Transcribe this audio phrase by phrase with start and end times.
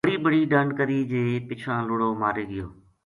[0.05, 2.67] بڑی بڑی ڈَنڈ کر ی جے پِچھاں لُڑو مارے گیو